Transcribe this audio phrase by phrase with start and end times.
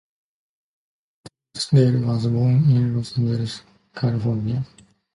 [1.53, 3.61] Truesdell was born in Los Angeles,
[3.93, 4.65] California.